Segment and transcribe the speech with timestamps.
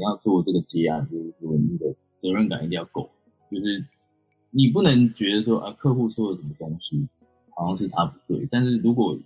[0.00, 3.10] 你要做这个结案，就是说你的责任感一定要够，
[3.50, 3.84] 就是
[4.50, 7.06] 你不能觉得说啊，客户说了什么东西
[7.54, 9.18] 好像是他不对，但是如果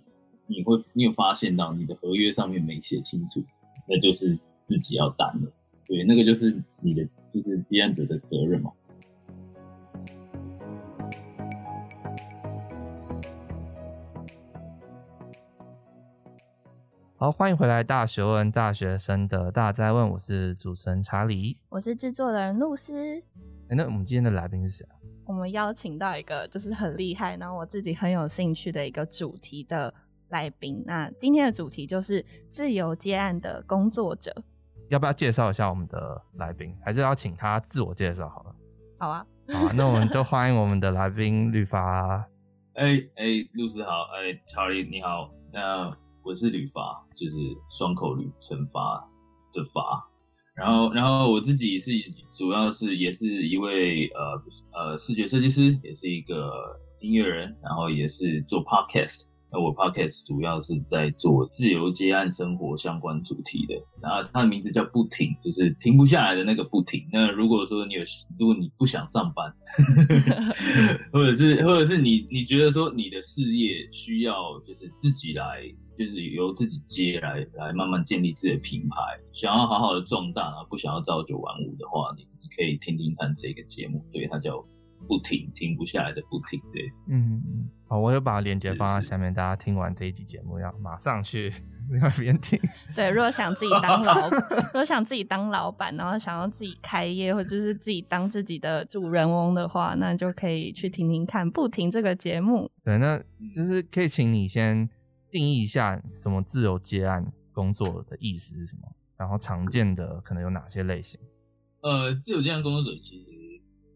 [0.47, 3.41] 你会你有发现到你的合约上面没写清楚，
[3.87, 4.37] 那就是
[4.67, 5.49] 自己要担了，
[5.87, 8.73] 对，那个就是你的就是接案者的责任嘛。
[17.17, 17.81] 好，欢迎回来！
[17.81, 23.17] 大学问，大学生的大灾问，我是主持人查理，我是制作人露丝。
[23.69, 24.99] 哎，那我们今天的来宾是谁啊？
[25.25, 29.91] 我们邀请到一个就是很厉害，然后我自己很有兴趣的一个主题的
[30.27, 30.83] 来宾。
[30.85, 34.35] 那今天的主题就是自由接案的工作者。
[34.89, 36.75] 要不要介绍一下我们的来宾？
[36.83, 38.55] 还是要请他自我介绍好了？
[38.99, 42.27] 好啊，好啊，那我们就欢迎我们的来宾 律法。
[42.73, 45.95] 哎哎，露丝好，哎，查理你好，那。
[46.27, 47.37] 我是吕伐，就是
[47.69, 49.03] 双口驴惩罚
[49.53, 50.05] 的罚，
[50.55, 51.91] 然后然后我自己是
[52.33, 54.41] 主要是也是一位呃
[54.73, 56.51] 呃视觉设计师，也是一个
[57.01, 59.27] 音乐人，然后也是做 podcast。
[59.55, 67.07] 那我 podcast 主要是在做自由接案生活相关主题的，然后它的名字叫不停，就是停不下来的那个不停。
[67.09, 68.01] 那如果说你有，
[68.37, 69.49] 如果你不想上班，
[71.13, 75.61] 或者是或者是你你觉得说你的事业需要就是自己来，
[75.97, 78.97] 就是由自己接来来慢慢建立自己的品牌，
[79.31, 84.61] 想要好好的壮大，然后不想要朝九晚五的话，你你可以听听看这个节目，对，它叫。
[85.07, 91.53] 不停，停不下来的不停，对，嗯嗯，好，我有把链接放在下面，大家听完这一集节目要马上去
[91.89, 92.59] 那边听。
[92.95, 102.69] 对，如果想自己当老， 如果想自己当老板，然后想要自己开业，或者是自己当自己的主人翁的话，那就可以去听听看不停这个节目。
[102.83, 103.17] 对，那
[103.55, 104.89] 就是可以请你先
[105.29, 111.19] 定义一下什么自由接案工作的意思是什么，然后常见的可能有哪些类型？
[111.81, 113.44] 呃，自由接案工作者其实。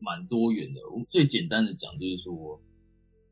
[0.02, 2.60] 蛮多元的，我最简单的讲就是说，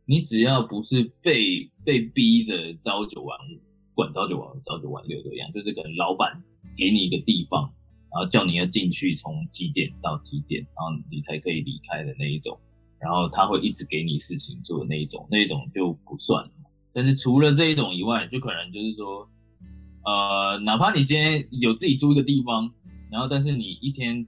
[0.06, 3.60] 你只要不是被被逼着朝九晚五，
[3.94, 6.42] 管朝九晚五、朝九晚六都一样，就是可能老板
[6.78, 7.72] 给你一个地方，
[8.12, 12.58] 然后叫你要进去从几点到几点，然后你才可以离开的那一种，
[13.00, 16.50] 然后他会一直给你事情做的那一种，那一种就不算。
[16.94, 19.30] 但是除了这一种以外，就可能就是说，
[20.04, 22.72] 呃，哪怕你今天有自己租一个地方，
[23.12, 24.26] 然后但是你一天，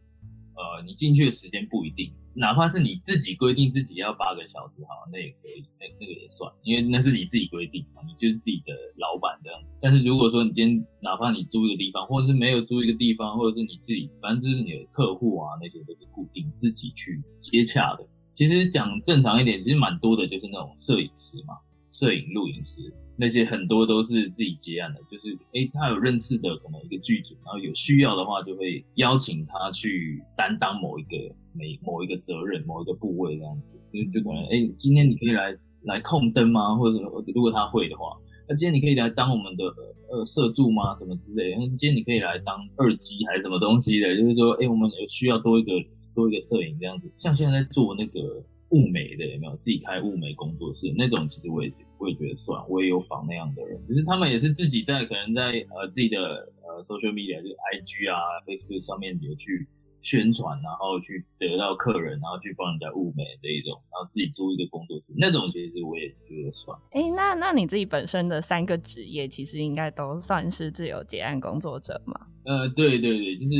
[0.60, 2.12] 呃，你进去的时间不一定。
[2.36, 9.76] 哪怕是你自己规定自己要八个小时，好，那也可以，那那个也算，因为那是你自己规定，你就是自己的老板这样子。
[9.82, 18.08] 但是如果说你今天哪怕你租一个地方，或者是没有租一个地方，或者是你自己，反正就是你的客户啊，那些都是固定自己去接洽的。
[18.34, 21.56] 其实讲正常一点，其实蛮多的，就是那种摄影师嘛，
[22.00, 22.94] 摄影录影师。
[23.22, 31.18] 那些很多都是自己接案的，就是哎、他有认识的可能一个剧组，然后有需要的话就会邀请他去担当某一个
[31.54, 36.76] 每某一个责任、某一个部位这样子，就就可能哎，今天你可以来来控灯吗？
[36.76, 36.98] 或者
[37.36, 38.16] 如果他会的话，
[38.48, 39.66] 那今天你可以来当我们的
[40.10, 40.96] 呃摄助吗？
[40.96, 41.58] 什么之类的？
[41.78, 44.16] 今天你可以来当二机还是什么东西的？
[44.16, 45.74] 就是说，哎、我们有需要多一个
[46.16, 49.56] 多一个摄影这样子，像现在在做那个物美的有没有？
[49.58, 51.72] 自己开物美工作室那种，其实我也。
[52.00, 56.18] 我也觉得算，我也有仿那样的人，只是他们也是自己在可能在呃自己的
[56.64, 59.68] 呃 social media 就 IG 啊 Facebook 上面有去
[60.02, 66.80] 宣传，然后去得到客人，然后去帮人家物美这一种，然后自己租一个工作室，那种其实我也觉得算。
[66.92, 72.28] 哎、欸，那那你自己本身的三个职业，其实应该都算是自由结案工作者吗？
[72.46, 73.54] 呃，对对对，就是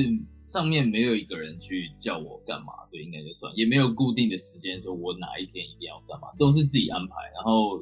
[0.50, 7.82] 上面没有一个人去叫我干嘛，所以应该就算，也没有固定的时间说我哪一天一定要干嘛，都是自己安排，然后。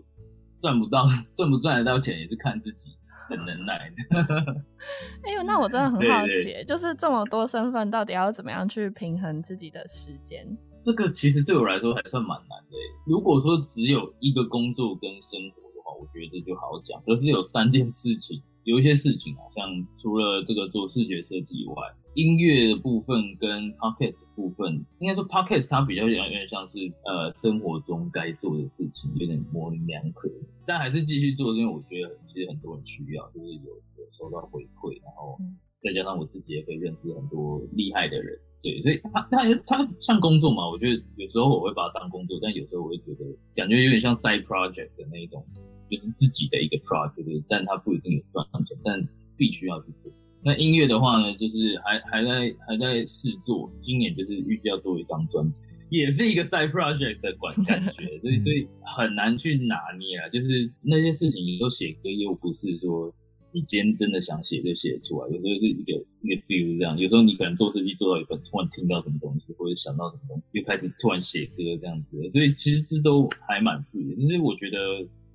[0.60, 1.06] 赚不到，
[1.38, 2.90] 赚不赚得到钱也是看自己
[3.30, 3.94] 的能耐。
[5.22, 10.44] 哎呦，那我真的很好奇，就是这么多身份，到底要怎么样去平衡自己的时间？
[10.82, 12.76] 这个其实对我来说还算蛮难的。
[13.06, 17.00] 如果说只有一个工作跟生活的话，我觉得就好讲。
[17.04, 21.76] 可是有三件事情，有一些事情好像除了这个做视觉设计以外。
[22.18, 30.28] 音乐的部分跟 podcast 的部分，应该说 podcast 它比较有点像是呃生活中该做的事情，有点模棱两可，
[30.66, 33.70] 但还是继续做，因为我觉得其实很多人需要，就是有
[34.02, 35.38] 有收到回馈，然后
[35.84, 38.34] 再加上我自己也可以认识很多厉害的人，
[38.64, 45.46] 对，所以它它它像工作嘛，我觉得有时候我会把它当工作，但有时候我会觉得感觉有点像 side project 的那一种，
[45.88, 50.12] 就是自己的一个 project，但它不一定有赚钱，但必须要去做。
[50.44, 57.92] 那音乐的话呢，就是还还在还在试做，今年就是预计要做一张专辑，也是一个 side project 的管感觉，
[58.22, 58.68] 所以所以
[58.98, 60.30] 很难去拿捏啊。
[60.30, 63.14] 就是那些事情，你都写歌又不是说
[63.52, 74.16] 你今天真的想写就写出来，有时候是一个一个 feel 这样，有时候你可能做设计做到一半，突然听到什么东西，或者想到什么东西，又开始突然写歌这样子，所以其实这都还蛮 free 的。
[74.16, 74.78] 其实我觉得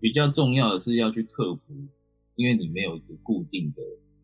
[0.00, 1.74] 比较重要的是要去克服，
[2.36, 3.82] 因为你没有一个固定的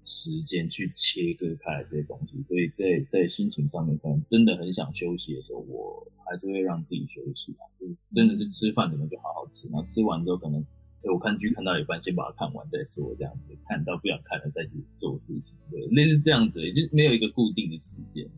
[0.09, 10.65] 时间去切割开来这些东西，所以在在心情上面，可能真的很想休息的时候，我还是会让自己休息啊，就是真的是吃饭怎么就好好吃，然后吃完之后可能。
[11.05, 18.29] 我看剧看到一半，先把它看完再说，这样子看到不想看了再去做事情，对，类似这样子，也就没有一个固定的时间。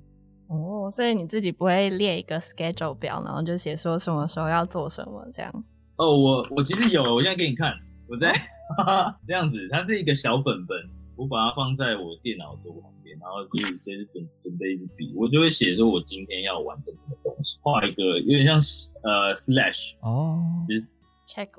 [0.46, 5.64] 哦，所以你自己不会列一个 schedule 表，然后就写说什么时候要做什么这样？
[5.96, 7.72] 哦，我我其实有，我现在给你看，
[8.06, 8.30] 我在
[9.26, 10.78] 这样子，它是一个小本本，
[11.20, 18.56] 我把它放在我电脑桌旁边，然后就是随时准准备一支笔，我就会写说我今天要完成什么东西，画一个有点像
[19.02, 20.88] 呃 slash 哦，就是。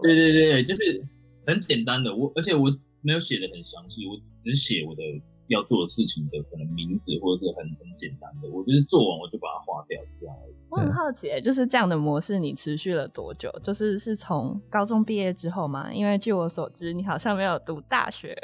[0.02, 1.02] 对对对，就是
[1.48, 2.70] 很简单的，我而且我
[3.02, 5.02] 没有写的很详细，我只写我的
[5.48, 10.54] 要做的事情的可能名字或者是很很简单的，我就是做完我就把它划掉这样而已。
[10.70, 13.50] 我很好奇，就是这样的模式你持续了多久？
[13.64, 15.90] 就是是从高中毕业之后吗？
[15.94, 18.36] 因为据我所知，你好像没有读大学。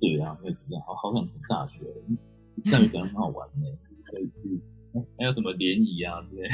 [0.00, 1.80] 对啊，没有好好想读大学，
[2.70, 3.66] 大学感觉很好玩呢，
[4.04, 4.60] 可以去。
[5.18, 6.48] 还有什么联谊啊之类？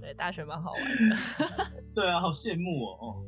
[0.00, 0.80] 对，大学蛮好玩
[1.10, 1.82] 的。
[1.94, 2.96] 对啊，好羡慕哦。
[3.00, 3.24] 哦，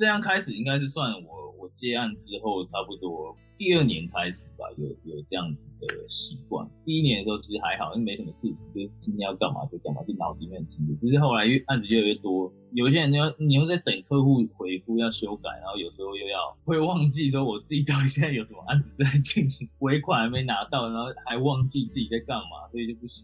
[0.00, 3.36] 这样开始应该是算我我接案之后差不多。
[3.58, 6.66] 第二年开始吧，有有这样子的习惯。
[6.86, 10.96] 第一年的时候其实还好，因为没什么事情，就今天要干嘛就干嘛，就脑子里面很清楚。
[11.02, 23.22] 只是后来越案子越来越多，有一些人要你又在等客户回复要修改，然后有时候又要会忘记说我自己到底现在有什么案子在进行，尾款还没拿到，然后还忘记自己在干嘛，所以就不行。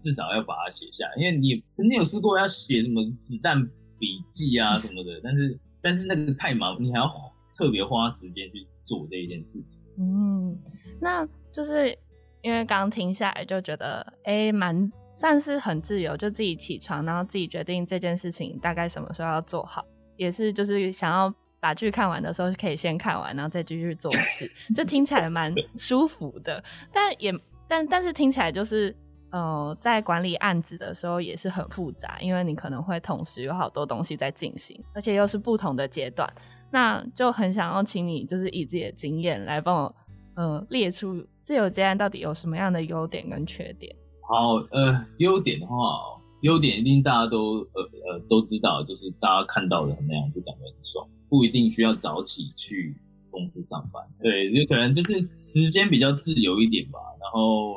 [0.00, 3.62] 至少要把它写下来，因为你曾经有试过要写什么子弹
[3.98, 7.10] 笔记啊什么的，但是但是那个太忙，你还要
[7.56, 8.66] 特别花时间去。
[8.86, 10.58] 做这一件事情，嗯，
[11.00, 11.96] 那就是
[12.42, 19.84] 因为刚刚听下来就觉得，哎、欸，蛮算是很自由，就自己起床，然后自己决定这件事情大概什么时候要做好，
[20.16, 26.60] 也是就是想要把剧看完的时候可以先看完，然后再继续做事，就听起来蛮 舒服的。
[26.92, 27.32] 但也
[27.68, 28.92] 但但是听起来就是，
[29.30, 36.28] 呃，在管理案子的时候也是很复杂，因为你可能会同时有好多东西在进行，而且又是不同的阶段。
[36.72, 39.94] 那就很想要请你，就是以自己的经验来帮我，
[40.34, 43.94] 呃，列出自由接案到底有什么样的优点跟缺点。
[44.22, 45.76] 好，呃，优点的话，
[46.42, 52.96] 优点一定大家都呃呃都知道，就是大家看到的那样就感觉很爽，不一定需要早起去
[53.30, 54.02] 公司上班。
[54.22, 56.98] 对，就可能就是时间比较自由一点吧。
[57.20, 57.74] 然后，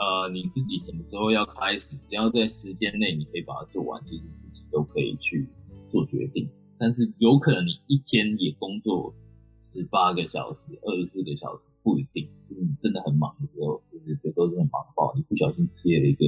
[0.00, 5.46] 呃，你自己什么时候要开始，只要在时间内你可以把它做完，其实自己都可以去
[5.90, 6.48] 做决定。
[6.78, 9.14] 但是有可能你一天也工作
[9.58, 12.26] 十八个小时、二十四个小时，不一定。
[12.48, 16.24] 就是你真的很忙的时候，就是有时候真的忙爆，你不小心贴了一个，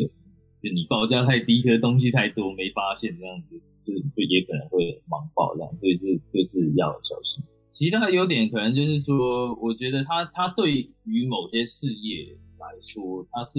[0.63, 7.43] 就你报价太低，可东西太多没发现这样子，就就也可能会忙爆这样，所以就就是要小心。
[7.71, 12.37] 其他的优点可能就是说，我觉得他他对于某些事业
[12.83, 13.53] 说，它是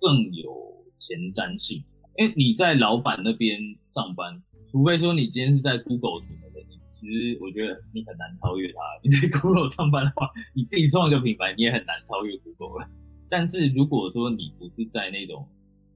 [0.00, 1.82] 更有前瞻性，
[2.18, 4.42] 因为你在老板那边上班。
[4.68, 6.60] 除非说你今天是在 Google 什么的，
[7.00, 8.80] 其实我觉得你很难超越它。
[9.02, 12.90] 你在 Google 上班的话，你自己创一个品牌，你也很难超越 Google 了。
[13.30, 15.48] 但是如果说你不是在那种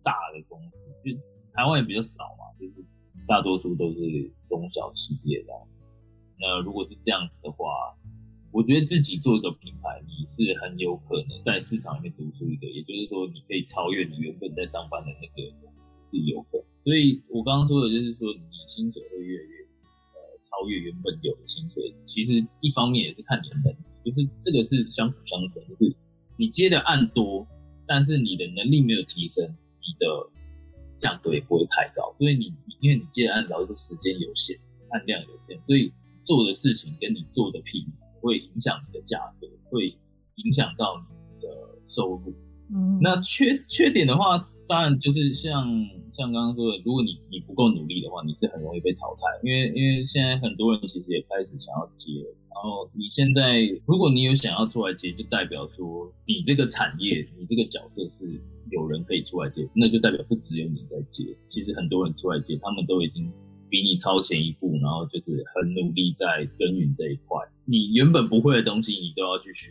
[0.04, 1.12] 大的公司，就
[1.52, 2.84] 台湾也比较少嘛，就是
[3.26, 5.52] 大多数都是中小企业的。
[6.38, 7.66] 那如果是这样子的话，
[8.52, 16.58] 我觉得自己做一个品牌，你是很有可能在市场里面独树一个，也就是说你可以超越你原本在上班的那个公司是有可。
[16.82, 19.56] 所以我刚刚说的就是说，你薪水会越来越
[20.14, 21.94] 呃超越原本有的薪水。
[22.06, 25.94] 其实一方面也是看你的能力，就是这个是相辅相成，就是
[26.36, 27.46] 你接的案多，
[27.86, 30.28] 但是你的能力没有提升，你的
[31.00, 32.12] 价格也不会太高。
[32.18, 34.58] 所以你因为你接的案主要是时间有限，
[34.90, 35.92] 案量有限，所以
[36.24, 37.86] 做的事情跟你做的品
[38.20, 39.86] 会影响你的价格，会
[40.36, 41.48] 影响到你的
[41.86, 42.34] 收入。
[42.72, 45.66] 嗯，那缺缺点的话，当然就是像。
[46.12, 49.22] 像刚刚说的，如果你你不够努力的话，你是很容易被淘汰。
[49.42, 52.12] 因为因为现在很多人其实也开始想要接，
[52.50, 58.38] 然后你现在如果你有想要出来接，就代表说你这个产业，你这个角色是
[58.70, 61.24] 有人可以出来接，那就代表不只有你在接。
[61.48, 63.32] 其实很多人出来接，他们都已经
[63.70, 67.38] 比你超前一步，然后就是很努力在耕耘这一块。
[67.64, 69.70] 你原本不会的东西，你都要去学。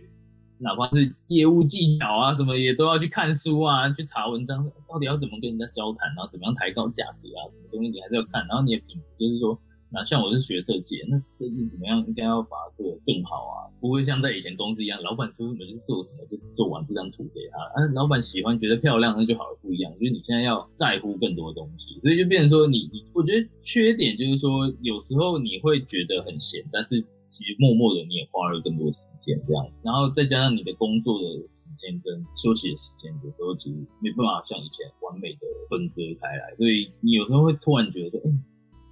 [0.62, 8.46] 哪怕是业务技巧啊，什么也都要去看书啊，去查文章，到底要怎么跟人家交谈，然后怎么样抬高价格啊，什么东西你还是要看。
[8.48, 9.58] 然后你的品，就是说
[9.91, 19.91] 那像我是学设计，那设计怎么样，应该要把它做得更好啊，不会像在以前公司一样，老板说什么就做什么，就做完这张图给他，啊，老板喜欢觉得漂亮，那就好了，不一样。
[20.00, 27.05] 就是你现在要在乎更多东西，所以就变成说你你，我觉得缺点就是说，有时候你会觉得很闲，但是。
[27.31, 38.34] 其实默默的你也花了更多时间这样，然后再加上你的工作的时间跟休息的时间，有时候其实没办法像以前完美的分割开来，所以你有时候会突然觉得，哎、欸，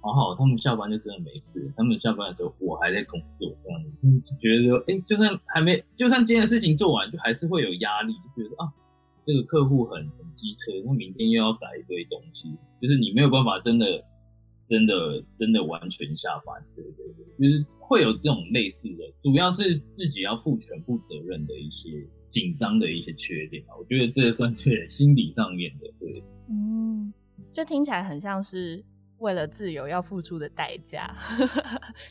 [0.00, 3.90] 好好，他们下班就真的没事，他们下班的时候我还在工作这样子，
[4.40, 8.72] 觉得说，哎、就算还没，就算今天的事情做完，就还是会有压力，就觉得啊，
[9.26, 12.48] 这个客户很很机车，他明天又要改一堆东西，
[12.80, 13.86] 就是你没有办法真的。
[14.70, 27.10] 真的真的完全下班，对对对，就是会有这种类似的，主要是自己要负全部责任的一些紧张的一些缺点啊，我觉得这算是心理上面的，对，嗯，
[27.50, 28.84] 就听起来很像是
[29.18, 31.14] 为了自由要付出的代价，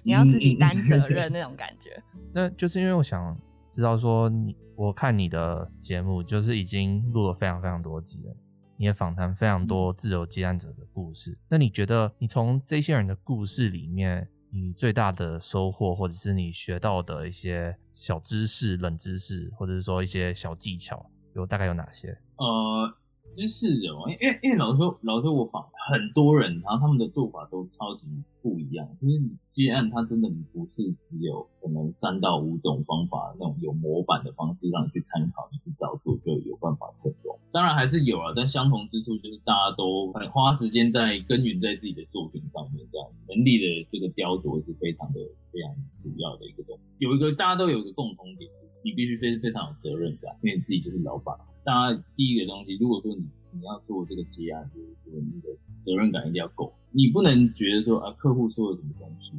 [0.03, 2.01] 你要自己担责任那种感觉。
[2.13, 3.37] 嗯、那就是因为我想
[3.71, 8.35] 知道说你，我看你的节目就是已经录了非常非常多集了。
[8.79, 22.09] 你也访谈非常多自由接案者的故事，那你觉得你从这些人的故事里面，你最大的收获，或者是你学到的一些小知识、冷知识，或者是说一些小技巧，有大概有哪些？
[22.35, 22.93] 呃。
[23.29, 28.07] 知识人，因为因为老实说，老实说，我访很多人，然后他们的做法都超级
[28.41, 28.87] 不一样。
[29.01, 37.37] 就是你接案，它真的不是只有可能三到五种方法那种有模板的方式让你去参考，你去照做就有办法成功。
[37.51, 45.19] 当然还是有啊，但相同之处就是大家都很花时间在耕耘在自己的作品上面，这样能力的这个雕琢是非常的
[45.51, 46.81] 非常主要的一个东西。
[46.99, 48.49] 有一个大家都有一个共同点，
[48.83, 51.35] 你必须非非常有责任感，因为你自己就是老板。
[51.67, 55.49] 大家第一个东西，如果说你你要做这个接案，就是说你的
[55.83, 59.33] 责任感一定要够，你不能觉得说啊客户说了什么东西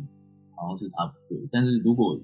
[0.54, 2.20] 好像是他不对，但是如果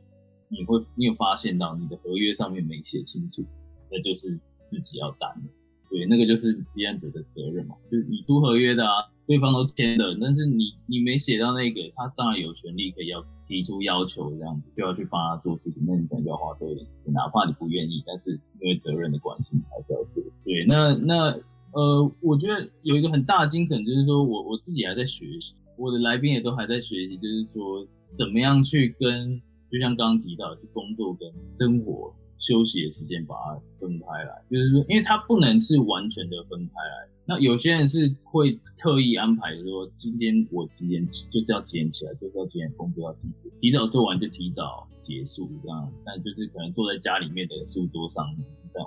[0.49, 3.43] 你会你有发现到你的合约上面没写清楚，
[3.91, 5.49] 那就是自己要担的，
[5.89, 13.25] 对，那个就是接案者的责任嘛，就是你出合约的啊，对方都签了，但是你你没写到那个，他当然有权利可以要。
[13.47, 20.23] 提出要求这样子就要去帮他做事情，那你可能就要花多一点时间，哪怕你不愿意，但是因为责任的关系，你还是要做。
[20.45, 21.39] 对，那那
[21.73, 27.87] 呃，我觉得有一个很大的精神，就是说我我自己还在学习，我的来宾也都还在学习，就是说
[28.17, 32.15] 怎么样去跟，就像刚刚提到，去工作跟生活。
[32.39, 37.09] 休息的时间把它分开来，就是说，因为它不能是完全的分开来。
[37.27, 45.93] 那有些人是会特意安排说，今天我几点起，就是要几点起来，就是要几点工作要几点，提早做完就提早结束这样。
[46.05, 48.27] 但就是可能坐在家里面的书桌上，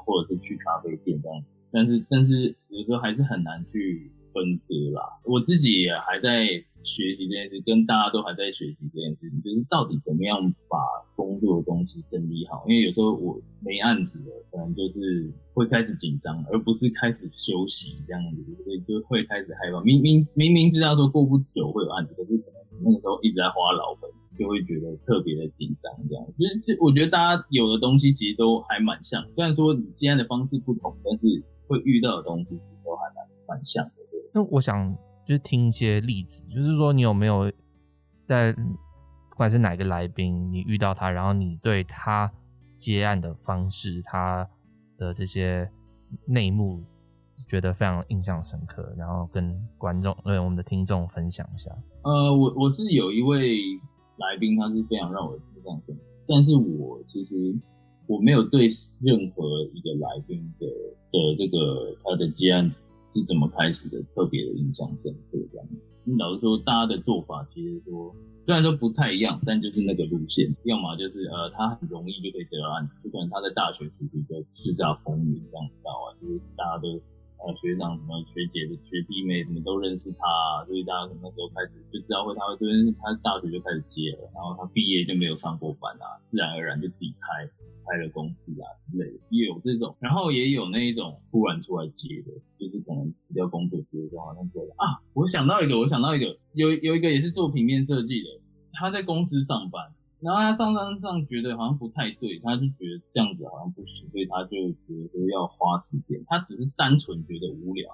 [0.05, 1.43] 或者是去咖啡店这样。
[1.71, 5.01] 但是但是有时候还是很难去分割啦。
[5.23, 6.63] 我自己也还在。
[6.83, 10.77] 学习这件事，跟大家都还在学习这件事情，就是到底怎么样把
[11.15, 12.63] 工作的东西整理好。
[12.67, 19.83] 因为有时候我没案子了，可能就是会开始紧张，而不是开始休息这样子，所以就会开始害怕。
[19.83, 25.91] 明明明明知道说过不久会有案子，可是可能那个时候一直在花老本，就会觉得特别的紧张。
[26.07, 33.91] 这样，其实我觉得大家有的东西其实都还蛮像，虽然说你接案的方式不同，但是会遇到的东西其实都还蛮蛮像的。
[34.33, 34.95] 那我想。
[35.27, 37.51] 就是听一些例子，就是说你有没有
[38.23, 42.31] 在不管是哪个来宾，你遇到他，然后你对他
[42.77, 44.47] 接案的方式，他
[44.97, 45.69] 的这些
[46.25, 46.81] 内幕
[47.45, 51.69] 觉得非常印象深刻，然后跟观众，对我们的听众分享一下。
[52.03, 53.57] 呃，我我是有一位
[54.15, 57.53] 来宾，他是非常让我印象深刻，但是我其实
[58.07, 58.69] 我没有对
[59.01, 59.43] 任何
[59.73, 60.65] 一个来宾的
[61.11, 62.71] 的这个他的接案。
[63.17, 63.97] 是怎么开始的？
[64.13, 65.65] 特别的印象深刻，这样。
[66.17, 76.15] 老实说，大家的做法其实说虽然说不太一样，但就是那个路线，要么就是呃，他很容易就可以得到案，就可能他在大学时期就叱咤风云这样，知道吧？
[76.21, 76.95] 就是大家都
[77.43, 87.43] 呃学长什么学姐的学弟妹什么都认识他，所以大家什么时候开始就知道会他会这边，他大学就开始接了，然后他毕业就没有上过班啊，自然而然就自己开。
[87.87, 98.29] 开了公司啊之类的，也有这种，然后也有那一种突然出来接的，就是可能辞掉工作比如说，好像觉得啊，我想到一个，我想到一个，有有一个也是做平面设计的，
[98.73, 99.81] 他在公司上班，
[100.19, 107.87] 然后他上上上觉得好像不太对，他就觉得这样子好像不行，所以他就觉得说要花时间，他只是单纯觉得无聊。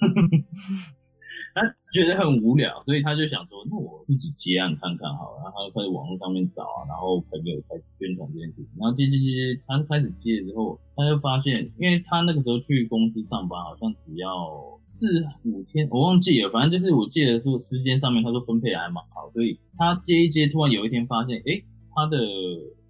[1.54, 5.42] 他觉得很无聊，所以他就想说，那我自己接案看看好了。
[5.42, 8.68] 然后他就开始网络上面找啊，然后朋友开始宣传这件事情。
[8.78, 15.06] 然后接接接，他开始接之后，他就发现，因为他那个时候去公司上班，好像只要四
[15.44, 21.62] 五天，我忘记了，反正就是我记得说时间上面他说分配还蛮好，所以他接一接，突然有一天发现，哎、
[21.94, 22.18] 他的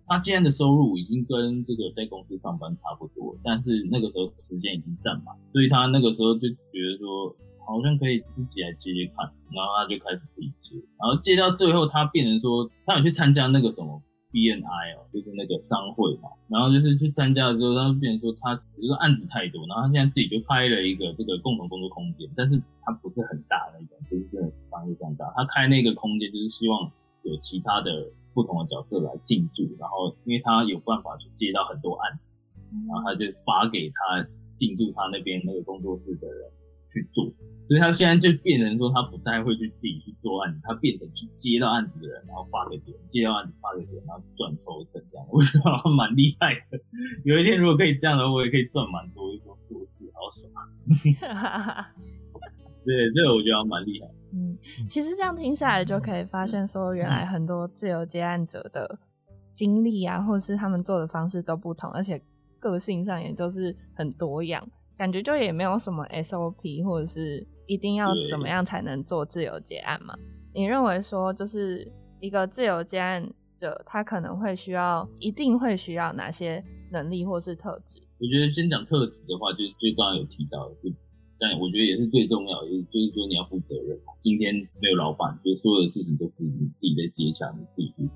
[0.07, 7.35] 他今天的收入已经跟这个在公司上班差不多，但是那个时候时间已经占满，所以他那个时候就觉得说
[7.71, 9.25] 好像可以自己来接接看，
[9.55, 14.03] 然后他就开始自己接，然后接到最后他变成说他有去参加那个什么。
[14.31, 22.55] BNI 哦，就是那个商会嘛，然后就是去参加的时候，他变成说他，比如说案子太多，然后他现在自己就开了一个这个共同工作空间，但是
[22.87, 25.27] 他不是很大那种，就是真的商业这样大。
[25.35, 26.89] 他开那个空间就是希望
[27.25, 32.39] 有其他的不同的角色来进驻，然后因为他有办法去接到很多案子，
[32.87, 34.23] 然后他就发给他
[34.55, 36.47] 进驻他那边那个工作室的人
[36.93, 37.25] 去做。
[37.69, 45.25] 所以他现在就变成说，他不太会去自己去做案子，他变成去接到案子的人，然后发给别人，接到案子发给别人，然后赚抽成这样。
[45.31, 46.81] 我觉得蛮厉害的。
[47.25, 50.51] 有一天如果可以这样的话，我也可以赚蛮多一种做事，好爽。
[52.85, 54.09] 对，这个我觉得蛮厉害。
[54.33, 58.99] 嗯，其实这样听下来就可以发现，说原来很多自由接案者的
[59.53, 62.21] 经历啊，或者是他们做的方式都不同，而且
[62.59, 64.67] 个性上也都是很多样，
[65.01, 67.47] 感觉就也没有什么 SOP 或者是。
[67.71, 70.13] 一定要怎么样才能做自由结案嘛？
[70.53, 71.87] 你认为说，就是
[72.21, 73.25] 一个自由结案
[73.57, 78.03] 者，他可能会需要，一定会需要哪些能力或是特质？
[78.19, 80.91] 我觉得先讲特质的话，就是就刚刚有提到的，就
[81.39, 83.97] 但我觉得也是最重要的，就是就是说你要负责任。
[84.19, 84.53] 今天
[84.83, 88.11] 没有老板，就所有的事情都是你自己在接洽，你自己去。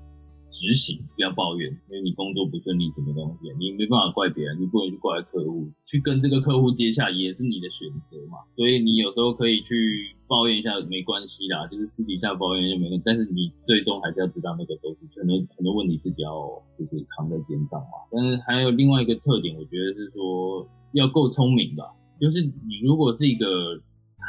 [0.55, 8.39] 执行，不要抱怨，因为你工作不顺利什么东西，你没办法怪别人，你不能去怪客户，去跟这个客户接洽也是你的选择嘛。
[8.55, 13.01] 所以你有时候可以去抱怨一下，没关系啦，就是私底下抱怨就没关系。
[13.03, 16.31] 但是你最终还是要知道那个都是很多很多问题自己要
[16.79, 18.07] 就是扛在肩上嘛。
[18.09, 21.83] 但是还有另外一个特点，我觉得是说要够聪明吧。
[22.21, 23.75] 就是你如果是一个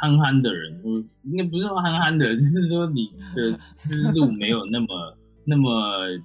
[0.01, 0.83] 憨憨的人，
[1.23, 4.87] 应该不是说憨憨的人，就是说你的思路没有那么。
[5.47, 5.71] 那么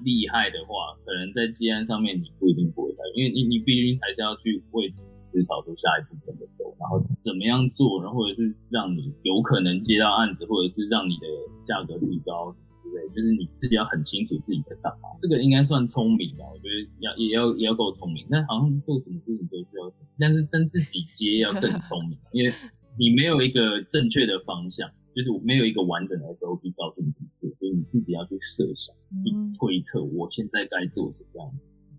[0.03, 11.27] 厉害的话，可能在接案上面你不一定不会太，因为你你毕竟还是要去为思考出下一步怎么走，然后怎么样做，然后或者是让你有可能接到案子，或者是让你的
[11.65, 12.51] 价格提高，
[12.83, 13.09] 对不对？
[13.15, 16.43] 就是你自己要很清楚自己在干嘛，这个应该算聪明吧？
[16.53, 19.87] 我觉得要也要也要够聪明，但好像做什么事情都需要，
[20.19, 22.53] 但是但自己接要更聪明，因为
[22.99, 24.91] 你没有一个正确的方向。
[25.15, 28.95] 就是我没有一个完整的 SOP 告诉你怎么做，所以你自己要去设想、
[29.25, 31.53] 去推测，我现在该做什么样。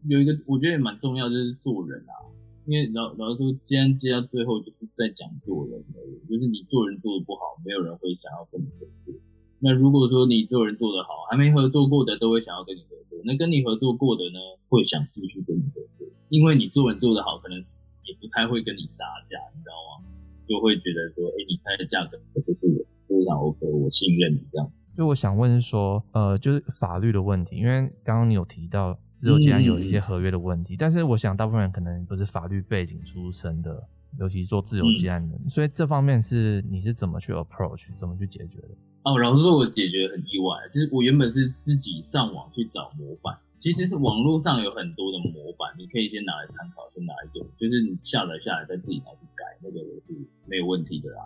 [0.10, 2.14] 有一个我觉得也蛮重要，就是做人啊，
[2.66, 9.14] 因为老老实说，既然接到最后就是在讲做人而已，就是你做人做的不好，没有人会想要跟你合作。
[9.60, 17.58] 那如果说你做人做得好，还没合作过的都会想要跟你合作，那跟你合作过的呢，会想继续跟你合作，因为你做人做得好，可能
[18.04, 20.04] 也不太会跟你杀价，你知道吗？
[20.46, 22.84] 就会觉得说，哎、欸，你开的价格可不是我。
[23.20, 24.72] 非常 OK，我信任你这样。
[24.96, 33.84] 就我想问是说，呃，就是法律的问题，因为刚刚你有提到自由接案有一些合约的问题，嗯、但是我想大部分人可能不是法律背景出身的，
[34.20, 38.70] 尤其是做自由接案的，嗯、所以这方面是你是怎么去 approach，怎么去解决的？
[39.04, 43.38] 哦，老实说，我解决很意外，就是我原本是自己上网去找模板。
[43.58, 50.12] 其实是网络上有很多的模板，你可以先拿来参考，先拿来用，就是你下载下来再自己拿去改，那个也是
[50.46, 51.22] 没有问题的啦。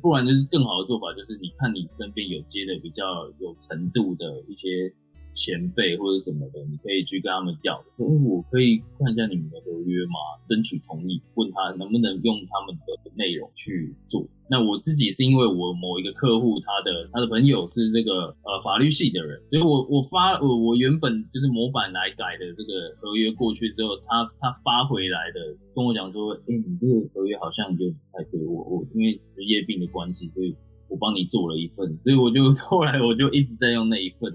[0.00, 3.04] 不然就是更好的做法，就是你看你身边有接的比较
[3.38, 4.92] 有程度的一些
[5.34, 10.40] 前辈或者什么的，你可以去跟他们调，说我可以看一下你们的合约吗？
[10.48, 14.24] 争取同意，问他能不能用他们的内容去做。
[14.48, 25.40] 那我自己是因为我某一个客户，他的他的朋友是这个呃法律系的人，所以我我发我我原本就是模板来改的这个合约过去之后，他他发回来的
[25.74, 30.54] 跟我讲说，哎、你这个合约好像有点不太对，我我因为职业病的关系，所以
[30.88, 34.30] 我帮你做了一份，所以我就后来我就一直在用那一份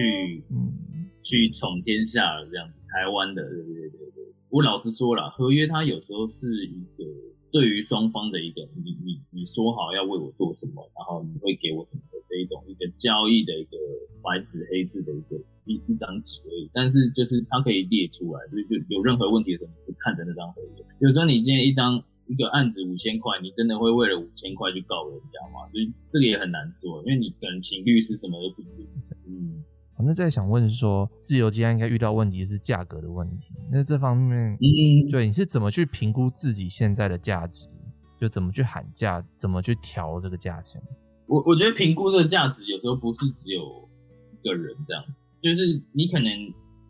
[0.00, 0.42] 去
[1.22, 7.04] 去闯天下了这样子，台湾的对对对对，我老实说了，合约它有时候是一个。
[7.52, 13.76] 对于双方的一个，你你你说好要为我做什么，然后你会给我什么的这一种一个交易的一个
[14.22, 15.34] 白纸黑字的一个
[15.64, 16.70] 一一张纸而已。
[16.72, 20.84] 但是就是它可以列出来，就就有任何问题的时候，你就看着那张合约。
[21.00, 25.66] 有时候你今天一张一个案子五千块，你真的会为了五千块去告人家吗？
[25.72, 28.86] 所以这个也很难说，因为你可能请律师什么都不知。
[29.26, 29.58] 嗯。
[30.04, 33.52] 那在想问说，自由接案应该遇到问题是价格的问题。
[33.70, 37.66] 那这方面，嗯，对，你是怎么去评估自己现在的价值？
[38.20, 40.78] 就怎么去喊价，怎么去调这个价钱？
[41.26, 43.88] 我我觉得评估这个价值有时候不是只有
[44.32, 45.02] 一个人这样，
[45.40, 46.28] 就是你可能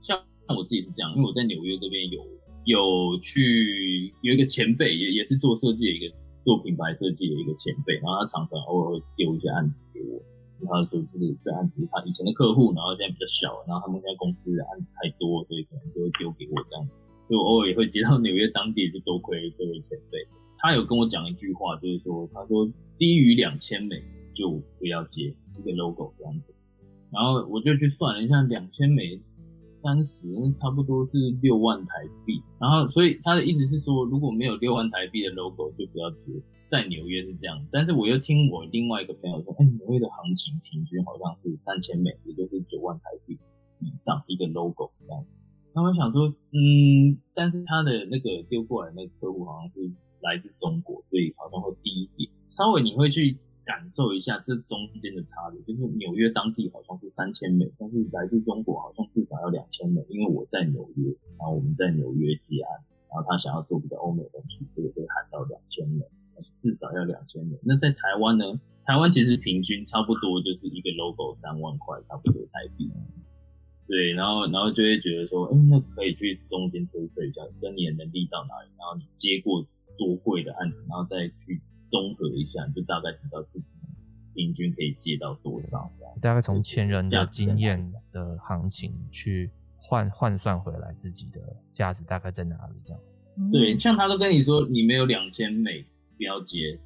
[0.02, 0.18] 像
[0.48, 2.20] 我自己是这样，因为我在纽约这边有
[2.64, 10.18] 有去有一个前辈，也也是做设计的一个做品牌设计的一个前辈，然后他常常偶尔会丢一些案子给我，
[10.66, 16.92] 他说就是这案子他以前的客户，然后现在比较小，然后他们现在公司的案子太多，所以可能就会丢给我这样子，
[17.28, 20.18] 所以我偶尔也会接到纽约当地，就多亏这位前辈。
[20.58, 22.68] 他有跟我讲一句话，就是说他说
[22.98, 24.02] 低于两千美
[24.34, 26.54] 就不要接一个 logo 这样子，
[27.10, 29.20] 然后我就去算了一下，两千美。
[29.82, 31.92] 三十，差不多是六万台
[32.24, 32.42] 币。
[32.58, 36.32] 然后，所以他的意思是说，如果没有六万台币的 logo，就不要接。
[36.70, 43.36] 在纽约是这样，但是我又听我另外一个朋友说，哎，纽约的行情平均好像是三千美，也就是九万台币
[43.80, 45.24] 以上一个 logo 这样。
[45.74, 49.80] 那我想说，嗯，但是他的那个丢过来那个客户好像是
[50.20, 53.36] 来自中国，所以好像会低一点，稍微你会去。
[53.90, 60.00] 感受一下这中间的差别，就是纽约当地好像是三千美，但是来自中国好像至少要两千美。
[60.08, 62.70] 因为我在纽约，然后我们在纽约接案，
[63.10, 66.04] 然后他想要做比较欧美的东西，这个可以喊到两千美，
[66.60, 67.58] 至少要两千美。
[67.64, 68.60] 那在台湾呢？
[68.84, 72.88] 台湾其实平均差不多就是一个 logo 三万块，差不多台币。
[73.88, 79.66] 对，然后然后就会觉得说，哎，那可以去中间推测一下，跟你的能力到哪里，然后你接过
[79.98, 81.60] 多贵的案子，然后再去。
[81.90, 83.64] 综合一下，就大概知道自己
[84.34, 85.90] 平均可以借到多少。
[86.20, 91.40] 大概从前人的经验的行情去换换算回来自己的
[91.72, 92.74] 价值大概在哪里？
[92.84, 93.02] 这样。
[93.52, 95.84] 对，像他都跟你说你没有两千美
[96.16, 96.78] 不要接，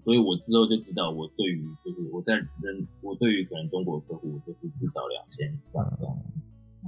[0.00, 6.16] 所以我之后就知道我对于就是我在人我对于可能中国客户就是至少两千以上这样。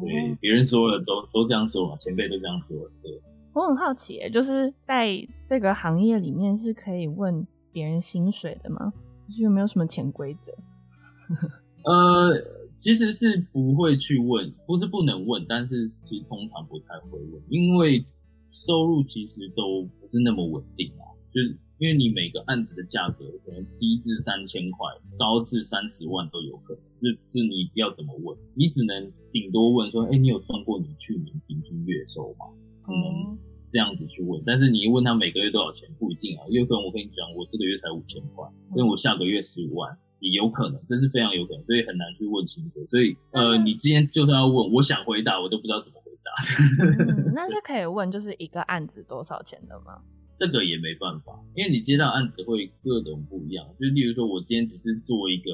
[0.00, 2.76] 对，别人说了都都这样说嘛，前辈都这样说。
[3.02, 3.20] 对，
[3.54, 5.08] 我很好奇，就是在
[5.44, 7.46] 这个行业里面是可以问。
[7.70, 8.92] 别人薪水的吗？
[9.28, 10.50] 就是有没有什么潜规则？
[11.84, 12.32] 呃，
[12.78, 18.02] 其实是不会去问，不是不能问，但是其实通常不太会问，因为
[18.50, 21.04] 收入其实都不是那么稳定啊。
[21.30, 24.86] 就是因为你每个案子的价格可能低至三千块，
[25.18, 26.82] 高至三十万都有可能。
[27.00, 28.36] 就是你要怎么问？
[28.54, 32.46] 你只能顶多问说：“哎、欸，你有算过你去年平均月收吗？”
[32.82, 33.38] 只能。
[33.68, 36.40] 嗯这样子去问，但是你一问他每个月多少钱，不一定啊。
[36.48, 42.80] 有可能我跟你讲，我这个月才五千块，因为我下个月十五万，也有可能，这是非常有可能，所以很难去问清楚。
[42.86, 46.32] 所以，呃，你今天就算要问，我想回答，我都不知道怎么回答。
[47.28, 50.00] 嗯，那是可以问，就是一个案子多少钱的吗？
[50.38, 53.66] 这个也没办法，因为你接到案子会各种不一样。
[53.78, 55.52] 就例如说，我今天只是做一个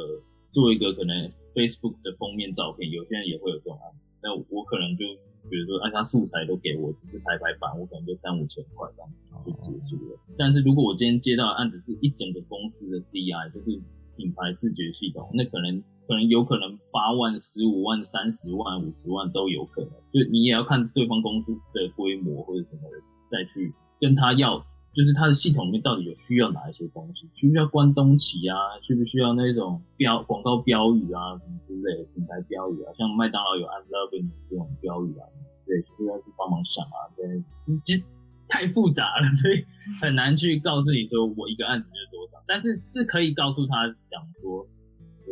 [0.53, 5.05] 做一个可能 Facebook 的封面照片，有些人也会有这种案子，那我可能就。
[5.51, 10.19] 比如说，按他素材都给我，只是排排版，我可能就三五千块这样子就结束了。
[10.39, 13.81] 但是如果我今天接到的案子是一整个公司的 CI，就是
[14.17, 19.91] 品牌视觉系统，那可能可能有可能八万、十五万、三十万、五十万都有可能。
[20.13, 22.83] 就你也要看对方公司的规模或者什么，
[23.31, 24.65] 再去跟他要。
[24.95, 27.29] 就是它的系统里面到底有需要哪一些东西？
[27.35, 28.57] 需不需要关东旗啊？
[28.81, 31.37] 需不需要那种标广告标语啊？
[31.39, 32.93] 什么之类的品牌标语啊？
[32.97, 35.27] 像麦当劳有 I love you 这种标语啊？
[35.67, 37.11] 对，需不需要去帮忙想啊？
[37.17, 37.43] 对，
[37.85, 38.05] 其实
[38.49, 39.65] 太复杂了，所以
[40.01, 42.39] 很难去告诉你说我一个案子是多少。
[42.47, 44.67] 但是是可以告诉他讲说，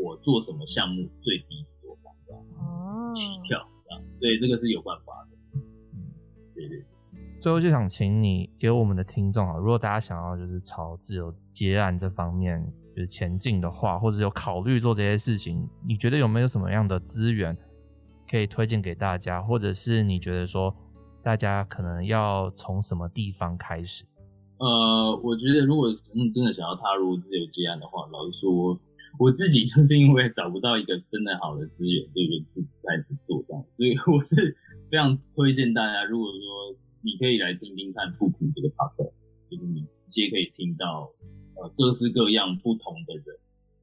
[0.02, 5.36] 我做什么项目最低是多少这样哦，起跳这样，对，这个是有办法的。
[5.54, 5.60] 嗯，
[6.54, 6.82] 对对。
[7.40, 17.58] 最后就想请你给我们的听众啊，如果大家想要就是朝自由接案这方面就是前进的话，或者有考虑做这些事情，你觉得有没有什么样的资源
[18.30, 20.72] 可以推荐给大家，或者是你觉得说
[21.24, 24.04] 大家可能要从什么地方开始？
[24.58, 28.78] 呃，我觉得如果真真的想要踏入自由接案的话，老实说，
[29.18, 34.56] 我自己就是因为找不到一个真的好的资源，所以就自己开始做这样，所以我是
[34.88, 36.78] 非常推荐大家，如果说。
[37.04, 41.10] 你可以来听听看兔皮这个 podcast，就是你直接可以听到
[41.56, 43.36] 呃各式各样不同的人、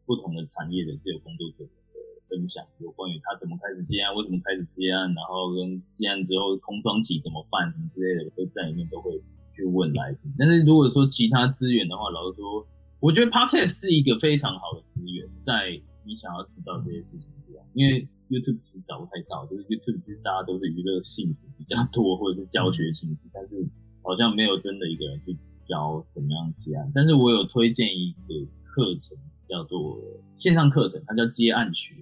[0.05, 9.11] 不同的产业的自由工作者的分享，有关于他怎么开始接案，为什么开始接案，然后跟接案之后空窗期怎么办什么之类的，都在里面都会
[9.53, 10.33] 去问来宾。
[10.37, 12.65] 但是如果说其他资源的话，老实说，
[13.01, 18.07] 我觉得 podcast 是一个非常好的资源，在你想要知道这些事情之外，因为。
[18.29, 23.67] YouTube 其实找不太到，就是 YouTube 其实大家都是娱乐性质比较多，或者是教学性质，但是
[24.03, 25.35] 好像没有真的一个人去
[25.67, 26.91] 教怎么样接案。
[26.93, 29.99] 但是我有推荐一个课程，叫做
[30.37, 31.95] 线上课程，它叫接案学。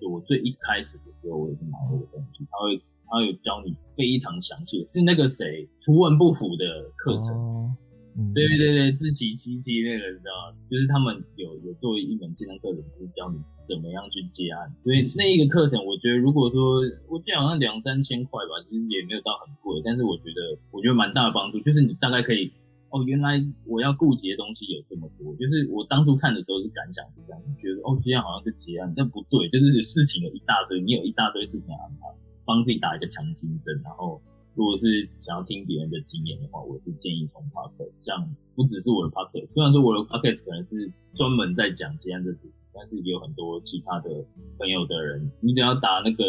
[0.00, 7.76] 就我最一开始的时候，我也是买了这个东西，它会它会教你非常详细，是那个谁图文不符的课程。
[8.16, 10.56] 嗯、对对对，志祺七七那个你知道吗？
[10.70, 14.70] 就是他们有有做一门线上课程，就是教你怎么样去接案。
[14.84, 16.78] 所以那一个课程，我觉得如果说
[17.10, 22.52] 我记得好像两三千块吧，其实也没有到很贵，但是我觉得我觉得蛮大的帮助，就是你大概可以
[22.90, 25.34] 哦，原来我要顾及的东西有这么多。
[25.34, 32.06] 就是我当初看的时候是感想是这样，觉得哦，接案好像是结案，但不对，就是事情有一大堆，你有一大堆事情要安排，
[32.46, 33.74] 帮自己打一个强心针。
[33.82, 34.22] 然后，
[34.54, 44.24] 如果是想要听别人的经验的话，我是建议从 podcast，像不只是我的 podcast，虽然说我的 podcast 可能是专门在讲接案的主题，但是也有很多其他的
[44.58, 46.24] 朋友的人，你只要打那个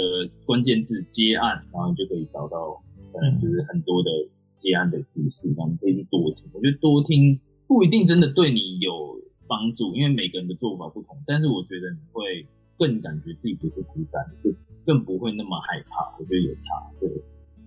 [0.46, 2.82] 关键字接案，然后你就可以找到，
[3.14, 4.10] 可能就是很多的。
[4.58, 6.44] 接案的故事，然后你可以去多听。
[6.52, 11.16] 我觉得多听不一定真的对你有帮助，因为每个人的做法不同。
[11.28, 14.50] 但是我觉得你会更感觉自己不是孤单，就
[14.84, 16.18] 更不会那么害怕。
[16.18, 16.62] 我觉得有差。
[17.00, 17.08] 对，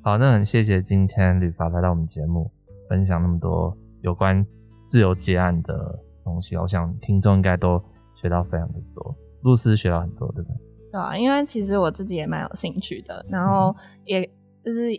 [0.08, 2.50] 好，那很谢谢今天吕法来到我们节目，
[2.88, 4.42] 分享那么多有关
[4.86, 6.56] 自由结案的东西。
[6.56, 7.78] 我想听众应该都
[8.14, 10.56] 学到非常的多，露丝学到很多，对不对？
[10.92, 14.24] 对啊，因为其实我自己也蛮有兴趣的，然后也
[14.64, 14.98] 就是。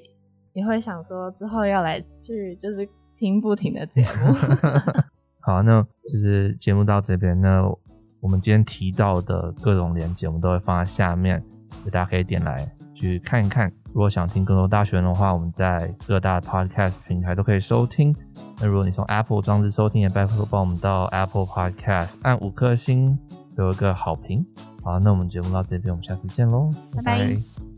[0.54, 4.34] 也会想说之后要来去就是听不停的节目。
[5.42, 7.40] 好，那就是节目到这边。
[7.40, 7.64] 那
[8.20, 11.40] 我们今天提到的各种连接，我们都会放在下面，
[11.72, 12.70] 所以大家可以点来
[13.00, 13.72] 去看一看。
[13.88, 18.16] 如果想听更多大学的话，我们在各大 podcast 平台都可以收听。
[18.60, 23.18] 那如果你从 Apple 装置收听，也拜托帮我们到 Apple Podcast 按五颗星，
[23.56, 24.46] 留一个好评。
[24.84, 27.69] 好，那我们节目到这边，我们下次见喽，拜拜。